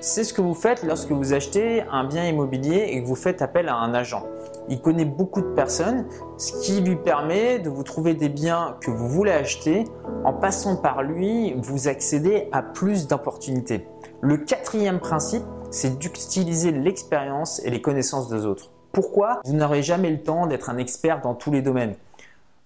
C'est 0.00 0.24
ce 0.24 0.34
que 0.34 0.40
vous 0.40 0.54
faites 0.54 0.82
lorsque 0.82 1.12
vous 1.12 1.34
achetez 1.34 1.82
un 1.82 2.04
bien 2.04 2.26
immobilier 2.26 2.88
et 2.88 3.02
que 3.02 3.06
vous 3.06 3.14
faites 3.14 3.42
appel 3.42 3.68
à 3.68 3.76
un 3.76 3.94
agent. 3.94 4.26
Il 4.68 4.80
connaît 4.80 5.04
beaucoup 5.04 5.40
de 5.40 5.54
personnes, 5.54 6.06
ce 6.36 6.60
qui 6.62 6.80
lui 6.80 6.96
permet 6.96 7.60
de 7.60 7.70
vous 7.70 7.84
trouver 7.84 8.14
des 8.14 8.28
biens 8.28 8.76
que 8.80 8.90
vous 8.90 9.08
voulez 9.08 9.32
acheter. 9.32 9.84
En 10.24 10.32
passant 10.32 10.76
par 10.76 11.04
lui, 11.04 11.54
vous 11.58 11.86
accédez 11.86 12.48
à 12.50 12.62
plus 12.62 13.06
d'opportunités. 13.06 13.86
Le 14.20 14.38
quatrième 14.38 14.98
principe, 14.98 15.44
c'est 15.70 15.96
d'utiliser 15.98 16.72
l'expérience 16.72 17.60
et 17.64 17.70
les 17.70 17.80
connaissances 17.80 18.28
des 18.28 18.46
autres. 18.46 18.72
Pourquoi 18.92 19.40
Vous 19.44 19.52
n'aurez 19.52 19.82
jamais 19.82 20.10
le 20.10 20.20
temps 20.20 20.46
d'être 20.46 20.70
un 20.70 20.78
expert 20.78 21.20
dans 21.20 21.34
tous 21.34 21.50
les 21.50 21.62
domaines. 21.62 21.94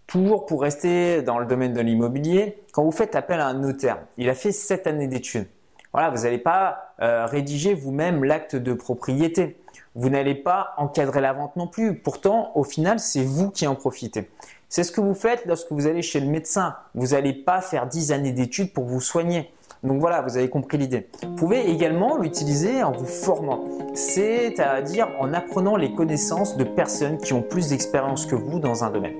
Toujours 0.06 0.46
pour 0.46 0.62
rester 0.62 1.22
dans 1.22 1.38
le 1.38 1.46
domaine 1.46 1.72
de 1.72 1.80
l'immobilier, 1.80 2.58
quand 2.72 2.84
vous 2.84 2.92
faites 2.92 3.14
appel 3.16 3.40
à 3.40 3.46
un 3.46 3.54
notaire, 3.54 3.98
il 4.16 4.28
a 4.28 4.34
fait 4.34 4.52
7 4.52 4.86
années 4.86 5.06
d'études. 5.06 5.46
Voilà, 5.92 6.10
vous 6.10 6.24
n'allez 6.24 6.38
pas 6.38 6.94
euh, 7.00 7.26
rédiger 7.26 7.74
vous-même 7.74 8.24
l'acte 8.24 8.56
de 8.56 8.72
propriété. 8.74 9.56
Vous 9.94 10.08
n'allez 10.08 10.34
pas 10.34 10.74
encadrer 10.76 11.20
la 11.20 11.32
vente 11.32 11.56
non 11.56 11.68
plus. 11.68 11.96
Pourtant, 11.96 12.50
au 12.56 12.64
final, 12.64 12.98
c'est 12.98 13.22
vous 13.22 13.50
qui 13.50 13.66
en 13.66 13.76
profitez. 13.76 14.28
C'est 14.68 14.82
ce 14.82 14.90
que 14.90 15.00
vous 15.00 15.14
faites 15.14 15.46
lorsque 15.46 15.70
vous 15.70 15.86
allez 15.86 16.02
chez 16.02 16.18
le 16.18 16.26
médecin. 16.26 16.74
Vous 16.94 17.08
n'allez 17.08 17.32
pas 17.32 17.60
faire 17.60 17.86
10 17.86 18.10
années 18.10 18.32
d'études 18.32 18.72
pour 18.72 18.84
vous 18.84 19.00
soigner. 19.00 19.52
Donc 19.84 20.00
voilà, 20.00 20.22
vous 20.22 20.36
avez 20.38 20.48
compris 20.48 20.78
l'idée. 20.78 21.06
Vous 21.22 21.34
pouvez 21.34 21.70
également 21.70 22.16
l'utiliser 22.16 22.82
en 22.82 22.92
vous 22.92 23.04
formant, 23.04 23.64
c'est-à-dire 23.92 25.08
en 25.20 25.34
apprenant 25.34 25.76
les 25.76 25.94
connaissances 25.94 26.56
de 26.56 26.64
personnes 26.64 27.18
qui 27.18 27.34
ont 27.34 27.42
plus 27.42 27.68
d'expérience 27.68 28.24
que 28.24 28.34
vous 28.34 28.58
dans 28.58 28.82
un 28.82 28.90
domaine. 28.90 29.14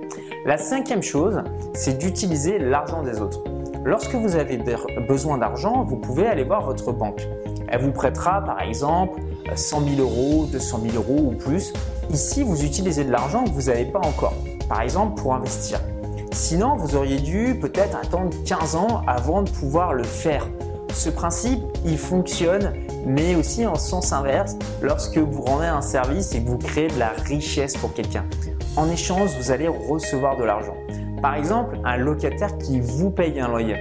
La 0.47 0.57
cinquième 0.57 1.03
chose, 1.03 1.43
c'est 1.75 1.99
d'utiliser 1.99 2.59
l'argent 2.59 3.03
des 3.03 3.21
autres. 3.21 3.45
Lorsque 3.85 4.15
vous 4.15 4.37
avez 4.37 4.59
besoin 5.07 5.37
d'argent, 5.37 5.85
vous 5.85 5.97
pouvez 5.97 6.27
aller 6.27 6.45
voir 6.45 6.65
votre 6.65 6.93
banque. 6.93 7.29
Elle 7.69 7.83
vous 7.83 7.93
prêtera 7.93 8.43
par 8.43 8.63
exemple 8.63 9.21
100 9.55 9.83
000 9.97 10.01
euros, 10.01 10.47
200 10.47 10.81
000 10.91 10.97
euros 10.97 11.33
ou 11.33 11.35
plus. 11.37 11.75
Ici, 12.11 12.43
vous 12.43 12.65
utilisez 12.65 13.05
de 13.05 13.13
l'argent 13.13 13.45
que 13.45 13.51
vous 13.51 13.69
n'avez 13.71 13.85
pas 13.85 14.01
encore, 14.01 14.35
par 14.69 14.81
exemple 14.81 15.21
pour 15.21 15.35
investir. 15.35 15.81
Sinon, 16.35 16.75
vous 16.75 16.97
auriez 16.97 17.21
dû 17.21 17.57
peut-être 17.61 17.97
attendre 17.97 18.31
15 18.45 18.75
ans 18.75 19.03
avant 19.07 19.43
de 19.43 19.51
pouvoir 19.51 19.95
le 19.95 20.03
faire. 20.03 20.49
Ce 20.93 21.09
principe, 21.09 21.63
il 21.85 21.97
fonctionne, 21.97 22.73
mais 23.07 23.37
aussi 23.37 23.65
en 23.65 23.77
sens 23.77 24.13
inverse 24.13 24.57
lorsque 24.83 25.17
vous 25.17 25.43
rendez 25.43 25.67
un 25.67 25.81
service 25.81 26.35
et 26.35 26.43
que 26.43 26.49
vous 26.49 26.59
créez 26.59 26.89
de 26.89 26.99
la 26.99 27.11
richesse 27.25 27.77
pour 27.77 27.95
quelqu'un. 27.95 28.25
En 28.77 28.91
échange, 28.91 29.31
vous 29.39 29.53
allez 29.53 29.69
recevoir 29.69 30.37
de 30.37 30.43
l'argent. 30.43 30.75
Par 31.23 31.37
exemple, 31.37 31.79
un 31.85 31.97
locataire 31.97 32.59
qui 32.59 32.81
vous 32.81 33.11
paye 33.11 33.39
un 33.39 33.47
loyer. 33.47 33.77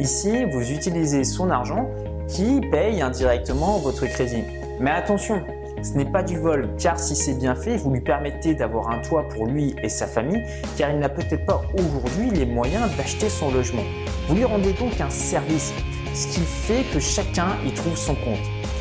Ici, 0.00 0.46
vous 0.50 0.72
utilisez 0.72 1.24
son 1.24 1.50
argent 1.50 1.90
qui 2.26 2.62
paye 2.70 3.02
indirectement 3.02 3.76
votre 3.78 4.06
crédit. 4.06 4.44
Mais 4.80 4.90
attention, 4.90 5.42
ce 5.82 5.92
n'est 5.94 6.04
pas 6.04 6.22
du 6.22 6.38
vol, 6.38 6.68
car 6.78 6.98
si 6.98 7.14
c'est 7.14 7.34
bien 7.34 7.54
fait, 7.54 7.76
vous 7.76 7.90
lui 7.90 8.00
permettez 8.00 8.54
d'avoir 8.54 8.90
un 8.90 8.98
toit 8.98 9.28
pour 9.28 9.46
lui 9.46 9.74
et 9.82 9.88
sa 9.88 10.06
famille, 10.06 10.42
car 10.76 10.90
il 10.90 10.98
n'a 10.98 11.08
peut-être 11.08 11.46
pas 11.46 11.62
aujourd'hui 11.74 12.30
les 12.30 12.46
moyens 12.46 12.90
d'acheter 12.96 13.28
son 13.28 13.50
logement. 13.50 13.84
Vous 14.28 14.34
lui 14.34 14.44
rendez 14.44 14.72
donc 14.72 15.00
un 15.00 15.10
service, 15.10 15.72
ce 16.14 16.26
qui 16.28 16.40
fait 16.40 16.84
que 16.92 17.00
chacun 17.00 17.56
y 17.66 17.72
trouve 17.72 17.96
son 17.96 18.14
compte. 18.14 18.38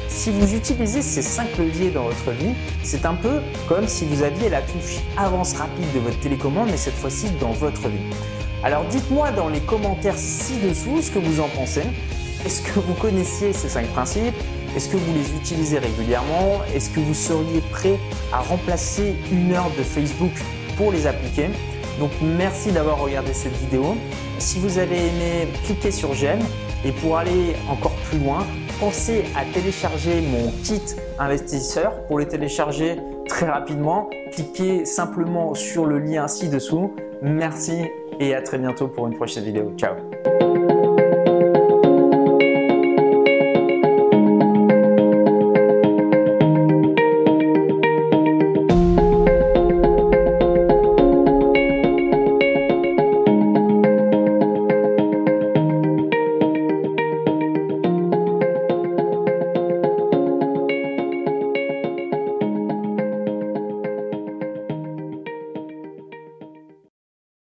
Si 0.09 0.31
vous 0.31 0.55
utilisez 0.55 1.01
ces 1.01 1.21
cinq 1.21 1.57
leviers 1.57 1.91
dans 1.91 2.03
votre 2.03 2.31
vie, 2.31 2.55
c'est 2.83 3.05
un 3.05 3.13
peu 3.13 3.39
comme 3.67 3.87
si 3.87 4.05
vous 4.05 4.23
aviez 4.23 4.49
la 4.49 4.61
touche 4.61 4.99
avance 5.15 5.53
rapide 5.53 5.93
de 5.93 5.99
votre 5.99 6.19
télécommande, 6.19 6.69
mais 6.71 6.77
cette 6.77 6.95
fois-ci 6.95 7.27
dans 7.39 7.51
votre 7.51 7.87
vie. 7.87 8.13
Alors 8.63 8.85
dites-moi 8.85 9.31
dans 9.31 9.49
les 9.49 9.59
commentaires 9.59 10.17
ci-dessous 10.17 11.01
ce 11.03 11.11
que 11.11 11.19
vous 11.19 11.39
en 11.39 11.47
pensez. 11.49 11.83
Est-ce 12.45 12.61
que 12.61 12.79
vous 12.79 12.93
connaissiez 12.95 13.53
ces 13.53 13.69
cinq 13.69 13.87
principes? 13.87 14.35
Est-ce 14.77 14.89
que 14.89 14.97
vous 14.97 15.11
les 15.11 15.35
utilisez 15.35 15.79
régulièrement? 15.79 16.61
Est-ce 16.75 16.91
que 16.91 16.99
vous 16.99 17.15
seriez 17.15 17.61
prêt 17.61 17.97
à 18.31 18.41
remplacer 18.41 19.15
une 19.31 19.51
heure 19.51 19.71
de 19.75 19.81
Facebook 19.81 20.33
pour 20.77 20.91
les 20.91 21.07
appliquer? 21.07 21.47
Donc 21.99 22.11
merci 22.21 22.71
d'avoir 22.71 22.99
regardé 22.99 23.33
cette 23.33 23.57
vidéo. 23.57 23.95
Si 24.37 24.59
vous 24.59 24.77
avez 24.77 24.97
aimé, 24.97 25.47
cliquez 25.65 25.89
sur 25.89 26.13
j'aime. 26.13 26.41
Et 26.85 26.91
pour 26.91 27.17
aller 27.17 27.55
encore 27.67 27.95
plus 28.07 28.19
loin, 28.19 28.45
pensez 28.79 29.23
à 29.35 29.45
télécharger 29.51 30.21
mon 30.21 30.51
kit 30.63 30.83
investisseur. 31.17 32.05
Pour 32.05 32.19
le 32.19 32.27
télécharger 32.27 32.97
très 33.27 33.47
rapidement, 33.47 34.11
cliquez 34.31 34.85
simplement 34.85 35.55
sur 35.55 35.87
le 35.87 35.97
lien 35.97 36.27
ci-dessous. 36.27 36.93
Merci 37.23 37.85
et 38.19 38.35
à 38.35 38.43
très 38.43 38.59
bientôt 38.59 38.87
pour 38.87 39.07
une 39.07 39.15
prochaine 39.15 39.43
vidéo. 39.43 39.73
Ciao 39.75 39.95